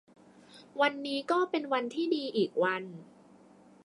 [0.81, 2.83] วันนี้ก็เป็นวันที่ดีอีกวัน